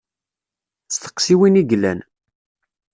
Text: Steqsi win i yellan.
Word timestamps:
Steqsi 0.93 1.35
win 1.39 1.59
i 1.61 1.63
yellan. 1.69 1.99